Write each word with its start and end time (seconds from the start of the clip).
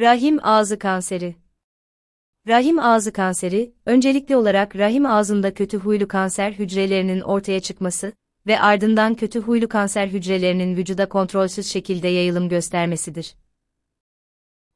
Rahim 0.00 0.38
ağzı 0.42 0.78
kanseri 0.78 1.36
Rahim 2.48 2.78
ağzı 2.78 3.12
kanseri, 3.12 3.74
öncelikli 3.86 4.36
olarak 4.36 4.76
rahim 4.76 5.06
ağzında 5.06 5.54
kötü 5.54 5.78
huylu 5.78 6.08
kanser 6.08 6.52
hücrelerinin 6.52 7.20
ortaya 7.20 7.60
çıkması 7.60 8.12
ve 8.46 8.60
ardından 8.60 9.14
kötü 9.14 9.40
huylu 9.40 9.68
kanser 9.68 10.06
hücrelerinin 10.06 10.76
vücuda 10.76 11.08
kontrolsüz 11.08 11.66
şekilde 11.66 12.08
yayılım 12.08 12.48
göstermesidir. 12.48 13.34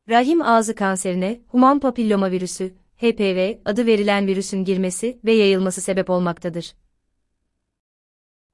Rahim 0.08 0.42
ağzı 0.42 0.74
kanserine 0.74 1.40
human 1.48 1.80
papilloma 1.80 2.30
virüsü, 2.30 2.74
HPV 2.96 3.58
adı 3.64 3.86
verilen 3.86 4.26
virüsün 4.26 4.64
girmesi 4.64 5.20
ve 5.24 5.32
yayılması 5.32 5.80
sebep 5.80 6.10
olmaktadır. 6.10 6.74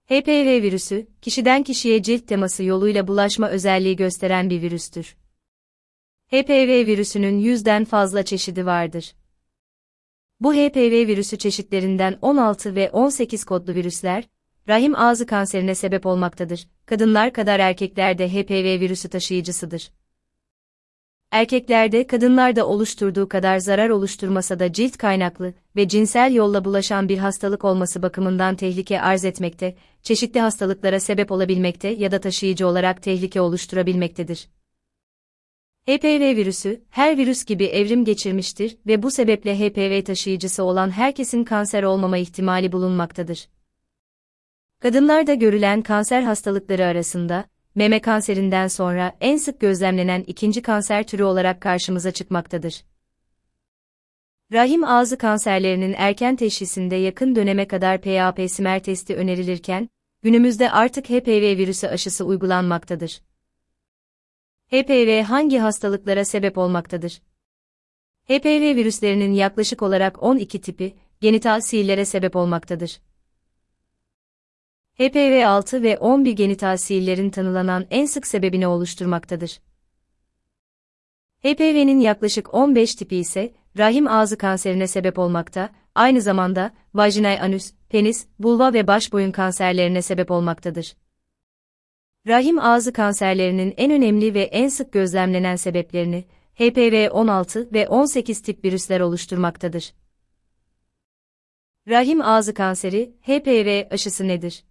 HPV 0.06 0.62
virüsü, 0.62 1.06
kişiden 1.22 1.62
kişiye 1.62 2.02
cilt 2.02 2.28
teması 2.28 2.64
yoluyla 2.64 3.08
bulaşma 3.08 3.48
özelliği 3.48 3.96
gösteren 3.96 4.50
bir 4.50 4.62
virüstür. 4.62 5.16
HPV 6.32 6.86
virüsünün 6.86 7.38
yüzden 7.38 7.84
fazla 7.84 8.22
çeşidi 8.22 8.66
vardır. 8.66 9.14
Bu 10.40 10.54
HPV 10.54 11.06
virüsü 11.06 11.38
çeşitlerinden 11.38 12.18
16 12.22 12.74
ve 12.74 12.90
18 12.90 13.44
kodlu 13.44 13.74
virüsler, 13.74 14.28
rahim 14.68 14.96
ağzı 14.96 15.26
kanserine 15.26 15.74
sebep 15.74 16.06
olmaktadır. 16.06 16.68
Kadınlar 16.86 17.32
kadar 17.32 17.60
erkekler 17.60 18.18
de 18.18 18.28
HPV 18.28 18.80
virüsü 18.80 19.08
taşıyıcısıdır. 19.08 19.90
Erkeklerde 21.30 22.06
kadınlarda 22.06 22.66
oluşturduğu 22.66 23.28
kadar 23.28 23.58
zarar 23.58 23.88
oluşturmasa 23.88 24.58
da 24.58 24.72
cilt 24.72 24.96
kaynaklı 24.96 25.54
ve 25.76 25.88
cinsel 25.88 26.34
yolla 26.34 26.64
bulaşan 26.64 27.08
bir 27.08 27.18
hastalık 27.18 27.64
olması 27.64 28.02
bakımından 28.02 28.56
tehlike 28.56 29.00
arz 29.00 29.24
etmekte, 29.24 29.76
çeşitli 30.02 30.40
hastalıklara 30.40 31.00
sebep 31.00 31.32
olabilmekte 31.32 31.88
ya 31.88 32.10
da 32.10 32.20
taşıyıcı 32.20 32.66
olarak 32.66 33.02
tehlike 33.02 33.40
oluşturabilmektedir. 33.40 34.48
HPV 35.88 36.36
virüsü, 36.36 36.82
her 36.90 37.18
virüs 37.18 37.44
gibi 37.44 37.64
evrim 37.64 38.04
geçirmiştir 38.04 38.76
ve 38.86 39.02
bu 39.02 39.10
sebeple 39.10 39.58
HPV 39.58 40.04
taşıyıcısı 40.04 40.62
olan 40.62 40.90
herkesin 40.90 41.44
kanser 41.44 41.82
olmama 41.82 42.16
ihtimali 42.18 42.72
bulunmaktadır. 42.72 43.48
Kadınlarda 44.80 45.34
görülen 45.34 45.82
kanser 45.82 46.22
hastalıkları 46.22 46.84
arasında, 46.84 47.44
meme 47.74 48.00
kanserinden 48.00 48.68
sonra 48.68 49.16
en 49.20 49.36
sık 49.36 49.60
gözlemlenen 49.60 50.24
ikinci 50.26 50.62
kanser 50.62 51.06
türü 51.06 51.24
olarak 51.24 51.60
karşımıza 51.60 52.10
çıkmaktadır. 52.10 52.84
Rahim 54.52 54.84
ağzı 54.84 55.18
kanserlerinin 55.18 55.94
erken 55.98 56.36
teşhisinde 56.36 56.96
yakın 56.96 57.36
döneme 57.36 57.68
kadar 57.68 57.96
PAP-Smer 57.96 58.82
testi 58.82 59.16
önerilirken, 59.16 59.88
günümüzde 60.22 60.70
artık 60.70 61.10
HPV 61.10 61.58
virüsü 61.58 61.86
aşısı 61.86 62.24
uygulanmaktadır. 62.24 63.20
HPV 64.70 65.22
hangi 65.22 65.58
hastalıklara 65.58 66.24
sebep 66.24 66.58
olmaktadır? 66.58 67.22
HPV 68.24 68.76
virüslerinin 68.76 69.32
yaklaşık 69.32 69.82
olarak 69.82 70.22
12 70.22 70.60
tipi, 70.60 70.96
genital 71.20 71.60
sihirlere 71.60 72.04
sebep 72.04 72.36
olmaktadır. 72.36 73.00
HPV 74.94 75.46
6 75.46 75.82
ve 75.82 75.98
11 75.98 76.32
genital 76.32 76.76
sihirlerin 76.76 77.30
tanılanan 77.30 77.86
en 77.90 78.06
sık 78.06 78.26
sebebini 78.26 78.66
oluşturmaktadır. 78.66 79.60
HPV'nin 81.38 82.00
yaklaşık 82.00 82.54
15 82.54 82.94
tipi 82.94 83.16
ise, 83.16 83.54
rahim 83.78 84.08
ağzı 84.08 84.38
kanserine 84.38 84.86
sebep 84.86 85.18
olmakta, 85.18 85.70
aynı 85.94 86.20
zamanda, 86.20 86.70
vajinal 86.94 87.38
anüs, 87.42 87.72
penis, 87.88 88.26
vulva 88.40 88.72
ve 88.72 88.86
baş 88.86 89.12
boyun 89.12 89.32
kanserlerine 89.32 90.02
sebep 90.02 90.30
olmaktadır. 90.30 90.96
Rahim 92.26 92.58
ağzı 92.58 92.92
kanserlerinin 92.92 93.74
en 93.76 93.90
önemli 93.90 94.34
ve 94.34 94.42
en 94.42 94.68
sık 94.68 94.92
gözlemlenen 94.92 95.56
sebeplerini, 95.56 96.24
HPV 96.54 97.10
16 97.10 97.72
ve 97.72 97.88
18 97.88 98.42
tip 98.42 98.64
virüsler 98.64 99.00
oluşturmaktadır. 99.00 99.94
Rahim 101.88 102.22
ağzı 102.22 102.54
kanseri, 102.54 103.14
HPV 103.22 103.92
aşısı 103.94 104.28
nedir? 104.28 104.64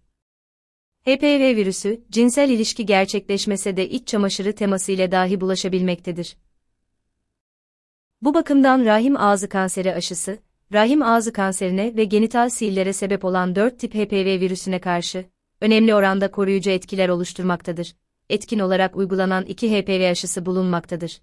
HPV 1.02 1.56
virüsü, 1.56 2.04
cinsel 2.10 2.50
ilişki 2.50 2.86
gerçekleşmese 2.86 3.76
de 3.76 3.88
iç 3.88 4.08
çamaşırı 4.08 4.54
teması 4.54 4.92
ile 4.92 5.12
dahi 5.12 5.40
bulaşabilmektedir. 5.40 6.36
Bu 8.22 8.34
bakımdan 8.34 8.84
rahim 8.84 9.16
ağzı 9.16 9.48
kanseri 9.48 9.94
aşısı, 9.94 10.38
rahim 10.72 11.02
ağzı 11.02 11.32
kanserine 11.32 11.96
ve 11.96 12.04
genital 12.04 12.48
sihirlere 12.48 12.92
sebep 12.92 13.24
olan 13.24 13.56
4 13.56 13.78
tip 13.78 13.94
HPV 13.94 14.40
virüsüne 14.40 14.80
karşı, 14.80 15.24
önemli 15.60 15.94
oranda 15.94 16.30
koruyucu 16.30 16.70
etkiler 16.70 17.08
oluşturmaktadır. 17.08 17.94
Etkin 18.30 18.58
olarak 18.58 18.96
uygulanan 18.96 19.44
iki 19.44 19.70
HPV 19.70 20.10
aşısı 20.10 20.46
bulunmaktadır. 20.46 21.20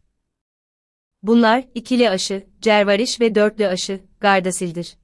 Bunlar, 1.23 1.65
ikili 1.75 2.09
aşı, 2.09 2.47
cervariş 2.61 3.21
ve 3.21 3.35
dörtlü 3.35 3.67
aşı, 3.67 3.99
Gardasil'dir. 4.19 4.97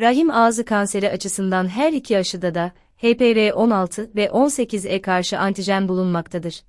Rahim 0.00 0.30
ağzı 0.30 0.64
kanseri 0.64 1.10
açısından 1.10 1.68
her 1.68 1.92
iki 1.92 2.18
aşıda 2.18 2.54
da, 2.54 2.72
HPV 2.96 3.52
16 3.54 4.10
ve 4.14 4.26
18'e 4.26 5.02
karşı 5.02 5.38
antijen 5.38 5.88
bulunmaktadır. 5.88 6.62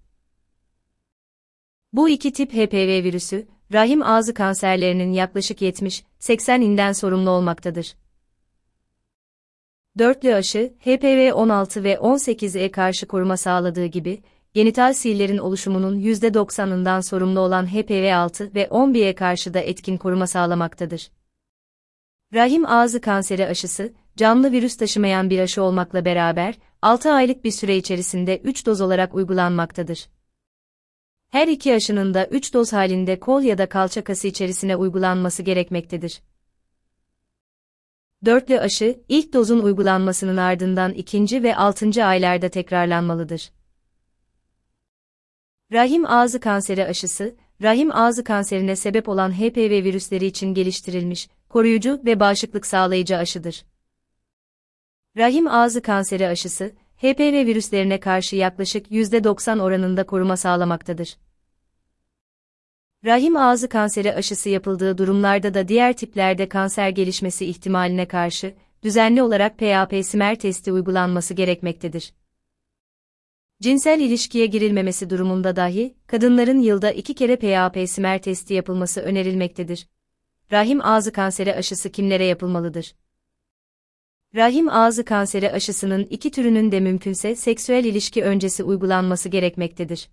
Bu 1.94 2.10
iki 2.10 2.34
tip 2.34 2.54
HPV 2.54 3.04
virüsü, 3.04 3.48
rahim 3.74 4.04
ağzı 4.04 4.34
kanserlerinin 4.34 5.14
yaklaşık 5.14 5.62
70-80'inden 5.62 6.94
sorumlu 6.94 7.30
olmaktadır. 7.30 7.96
Dörtlü 10.00 10.36
aşı, 10.36 10.74
HPV 10.80 11.34
16 11.34 11.84
ve 11.84 11.94
18'e 11.94 12.72
karşı 12.72 13.08
koruma 13.08 13.38
sağladığı 13.38 13.86
gibi, 13.86 14.22
genital 14.54 14.94
sihirlerin 14.94 15.38
oluşumunun 15.38 16.00
%90'ından 16.00 17.02
sorumlu 17.02 17.40
olan 17.40 17.66
HPV 17.66 18.14
6 18.16 18.56
ve 18.56 18.64
11'e 18.64 19.16
karşı 19.16 19.54
da 19.54 19.60
etkin 19.60 19.98
koruma 19.98 20.28
sağlamaktadır. 20.28 21.12
Rahim 22.34 22.66
ağzı 22.66 23.02
kanseri 23.02 23.48
aşısı, 23.48 23.94
canlı 24.18 24.52
virüs 24.52 24.78
taşımayan 24.78 25.30
bir 25.30 25.40
aşı 25.40 25.64
olmakla 25.64 26.06
beraber, 26.06 26.56
6 26.82 27.12
aylık 27.12 27.44
bir 27.44 27.52
süre 27.52 27.78
içerisinde 27.78 28.38
3 28.38 28.66
doz 28.66 28.82
olarak 28.82 29.16
uygulanmaktadır. 29.16 30.10
Her 31.30 31.48
iki 31.48 31.74
aşının 31.74 32.14
da 32.14 32.26
3 32.26 32.54
doz 32.54 32.74
halinde 32.74 33.20
kol 33.20 33.42
ya 33.42 33.58
da 33.58 33.70
kalça 33.70 34.04
kası 34.04 34.28
içerisine 34.28 34.76
uygulanması 34.76 35.44
gerekmektedir. 35.44 36.22
Dörtlü 38.26 38.60
aşı, 38.60 39.00
ilk 39.10 39.34
dozun 39.34 39.60
uygulanmasının 39.60 40.38
ardından 40.38 40.94
ikinci 40.94 41.44
ve 41.44 41.56
altıncı 41.56 42.06
aylarda 42.06 42.50
tekrarlanmalıdır. 42.50 43.52
Rahim 45.72 46.06
ağzı 46.06 46.40
kanseri 46.40 46.86
aşısı, 46.86 47.36
rahim 47.62 47.96
ağzı 47.96 48.24
kanserine 48.24 48.76
sebep 48.76 49.10
olan 49.10 49.32
HPV 49.32 49.84
virüsleri 49.84 50.26
için 50.26 50.54
geliştirilmiş, 50.54 51.30
koruyucu 51.50 52.02
ve 52.06 52.20
bağışıklık 52.20 52.66
sağlayıcı 52.66 53.18
aşıdır. 53.18 53.66
Rahim 55.18 55.48
ağzı 55.48 55.82
kanseri 55.82 56.28
aşısı, 56.28 56.72
HPV 56.98 57.46
virüslerine 57.46 58.00
karşı 58.00 58.36
yaklaşık 58.36 58.92
%90 58.92 59.62
oranında 59.62 60.06
koruma 60.06 60.38
sağlamaktadır. 60.38 61.18
Rahim 63.06 63.38
ağzı 63.38 63.70
kanseri 63.70 64.14
aşısı 64.14 64.50
yapıldığı 64.50 64.98
durumlarda 64.98 65.54
da 65.54 65.68
diğer 65.68 65.94
tiplerde 65.98 66.50
kanser 66.50 66.90
gelişmesi 66.90 67.46
ihtimaline 67.46 68.08
karşı, 68.08 68.54
düzenli 68.84 69.24
olarak 69.24 69.60
PAP-Smer 69.60 70.36
testi 70.36 70.72
uygulanması 70.72 71.34
gerekmektedir. 71.34 72.14
Cinsel 73.62 74.00
ilişkiye 74.00 74.46
girilmemesi 74.46 75.10
durumunda 75.10 75.56
dahi, 75.56 75.96
kadınların 76.08 76.60
yılda 76.60 76.92
iki 76.92 77.16
kere 77.16 77.34
PAP-Smer 77.34 78.22
testi 78.22 78.54
yapılması 78.54 79.02
önerilmektedir. 79.02 79.88
Rahim 80.52 80.86
ağzı 80.86 81.12
kanseri 81.12 81.56
aşısı 81.56 81.92
kimlere 81.92 82.26
yapılmalıdır? 82.26 82.96
Rahim 84.36 84.70
ağzı 84.70 85.06
kanseri 85.06 85.52
aşısının 85.52 86.04
iki 86.04 86.32
türünün 86.32 86.72
de 86.72 86.80
mümkünse 86.80 87.36
seksüel 87.36 87.86
ilişki 87.86 88.24
öncesi 88.24 88.64
uygulanması 88.64 89.30
gerekmektedir. 89.30 90.10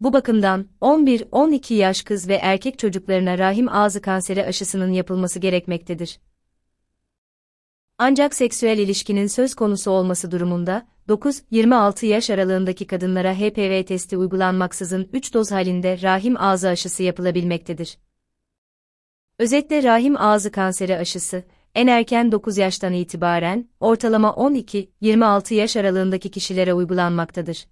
Bu 0.00 0.12
bakımdan 0.12 0.66
11-12 0.80 1.74
yaş 1.74 2.02
kız 2.02 2.28
ve 2.28 2.34
erkek 2.34 2.78
çocuklarına 2.78 3.38
rahim 3.38 3.68
ağzı 3.68 4.00
kanseri 4.00 4.44
aşısının 4.44 4.92
yapılması 4.92 5.38
gerekmektedir. 5.38 6.18
Ancak 7.98 8.34
seksüel 8.34 8.78
ilişkinin 8.78 9.26
söz 9.26 9.54
konusu 9.54 9.90
olması 9.90 10.30
durumunda 10.30 10.86
9-26 11.08 12.06
yaş 12.06 12.30
aralığındaki 12.30 12.86
kadınlara 12.86 13.34
HPV 13.34 13.84
testi 13.84 14.16
uygulanmaksızın 14.16 15.08
3 15.12 15.34
doz 15.34 15.52
halinde 15.52 16.02
rahim 16.02 16.40
ağzı 16.40 16.68
aşısı 16.68 17.02
yapılabilmektedir. 17.02 17.98
Özetle 19.38 19.82
rahim 19.82 20.16
ağzı 20.16 20.52
kanseri 20.52 20.96
aşısı, 20.96 21.44
en 21.74 21.86
erken 21.86 22.32
9 22.32 22.56
yaştan 22.56 22.92
itibaren, 22.92 23.68
ortalama 23.80 24.28
12-26 24.28 25.54
yaş 25.54 25.76
aralığındaki 25.76 26.30
kişilere 26.30 26.74
uygulanmaktadır. 26.74 27.66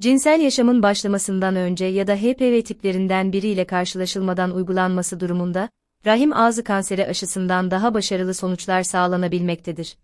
Cinsel 0.00 0.40
yaşamın 0.40 0.82
başlamasından 0.82 1.56
önce 1.56 1.84
ya 1.84 2.06
da 2.06 2.16
HPV 2.16 2.62
tiplerinden 2.62 3.32
biriyle 3.32 3.64
karşılaşılmadan 3.64 4.50
uygulanması 4.50 5.20
durumunda, 5.20 5.68
rahim 6.06 6.32
ağzı 6.32 6.64
kanseri 6.64 7.06
aşısından 7.06 7.70
daha 7.70 7.94
başarılı 7.94 8.34
sonuçlar 8.34 8.82
sağlanabilmektedir. 8.82 9.96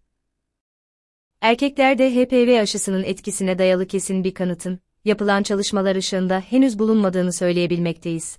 Erkeklerde 1.41 2.11
HPV 2.11 2.63
aşısının 2.63 3.03
etkisine 3.03 3.59
dayalı 3.59 3.87
kesin 3.87 4.25
bir 4.25 4.35
kanıtın, 4.35 4.81
yapılan 5.05 5.43
çalışmalar 5.43 5.97
ışığında 5.97 6.41
henüz 6.41 6.79
bulunmadığını 6.79 7.33
söyleyebilmekteyiz. 7.33 8.39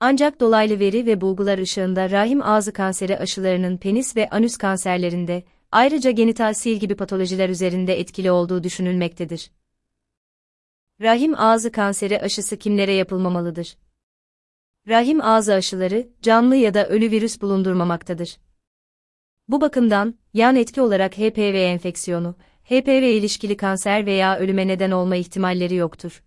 Ancak 0.00 0.40
dolaylı 0.40 0.80
veri 0.80 1.06
ve 1.06 1.20
bulgular 1.20 1.58
ışığında 1.58 2.10
rahim 2.10 2.42
ağzı 2.42 2.72
kanseri 2.72 3.18
aşılarının 3.18 3.76
penis 3.76 4.16
ve 4.16 4.30
anüs 4.30 4.56
kanserlerinde, 4.56 5.44
ayrıca 5.72 6.10
genital 6.10 6.54
sil 6.60 6.76
gibi 6.76 6.94
patolojiler 6.94 7.48
üzerinde 7.48 8.00
etkili 8.00 8.30
olduğu 8.30 8.64
düşünülmektedir. 8.64 9.50
Rahim 11.04 11.40
ağzı 11.40 11.72
kanseri 11.72 12.20
aşısı 12.20 12.56
kimlere 12.56 12.92
yapılmamalıdır? 12.92 13.76
Rahim 14.88 15.20
ağzı 15.20 15.54
aşıları, 15.54 16.08
canlı 16.22 16.56
ya 16.56 16.74
da 16.74 16.88
ölü 16.88 17.10
virüs 17.10 17.40
bulundurmamaktadır. 17.40 18.36
Bu 19.48 19.60
bakımdan, 19.60 20.14
yan 20.34 20.56
etki 20.56 20.80
olarak 20.80 21.18
HPV 21.18 21.54
enfeksiyonu, 21.54 22.36
HPV 22.64 22.88
ilişkili 22.88 23.56
kanser 23.56 24.06
veya 24.06 24.38
ölüme 24.38 24.68
neden 24.68 24.90
olma 24.90 25.16
ihtimalleri 25.16 25.74
yoktur. 25.74 26.22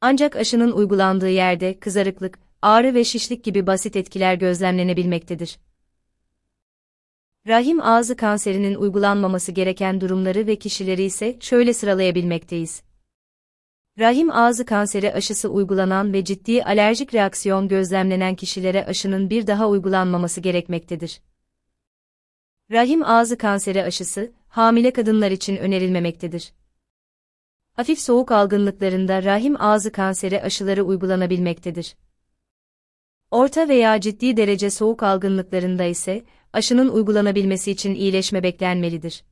Ancak 0.00 0.36
aşının 0.36 0.72
uygulandığı 0.72 1.30
yerde 1.30 1.80
kızarıklık, 1.80 2.38
ağrı 2.62 2.94
ve 2.94 3.04
şişlik 3.04 3.44
gibi 3.44 3.66
basit 3.66 3.96
etkiler 3.96 4.34
gözlemlenebilmektedir. 4.34 5.58
Rahim 7.46 7.82
ağzı 7.82 8.16
kanserinin 8.16 8.74
uygulanmaması 8.74 9.52
gereken 9.52 10.00
durumları 10.00 10.46
ve 10.46 10.56
kişileri 10.56 11.02
ise 11.02 11.36
şöyle 11.40 11.74
sıralayabilmekteyiz. 11.74 12.89
Rahim 14.00 14.30
ağzı 14.30 14.64
kanseri 14.64 15.12
aşısı 15.12 15.48
uygulanan 15.48 16.12
ve 16.12 16.24
ciddi 16.24 16.64
alerjik 16.64 17.14
reaksiyon 17.14 17.68
gözlemlenen 17.68 18.34
kişilere 18.34 18.84
aşının 18.84 19.30
bir 19.30 19.46
daha 19.46 19.68
uygulanmaması 19.68 20.40
gerekmektedir. 20.40 21.20
Rahim 22.70 23.04
ağzı 23.04 23.38
kanseri 23.38 23.84
aşısı, 23.84 24.32
hamile 24.48 24.92
kadınlar 24.92 25.30
için 25.30 25.56
önerilmemektedir. 25.56 26.52
Hafif 27.72 28.00
soğuk 28.00 28.32
algınlıklarında 28.32 29.24
rahim 29.24 29.62
ağzı 29.62 29.92
kanseri 29.92 30.42
aşıları 30.42 30.82
uygulanabilmektedir. 30.82 31.96
Orta 33.30 33.68
veya 33.68 34.00
ciddi 34.00 34.36
derece 34.36 34.70
soğuk 34.70 35.02
algınlıklarında 35.02 35.84
ise, 35.84 36.24
aşının 36.52 36.88
uygulanabilmesi 36.88 37.70
için 37.70 37.94
iyileşme 37.94 38.42
beklenmelidir. 38.42 39.24